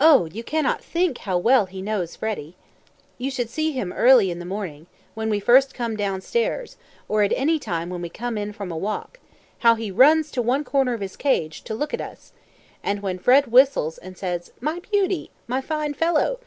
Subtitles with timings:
[0.00, 0.24] Oh!
[0.32, 2.56] you cannot think how well he knows Freddy.
[3.18, 7.22] You should see him early in the morning, when we first come down stairs, or
[7.22, 9.20] at any time when we come in from a walk,
[9.58, 12.32] how he runs to one corner of his cage, to look at us:
[12.82, 15.30] and when Fred whistles and says, "My beauty!
[15.46, 16.40] my fine fellow!"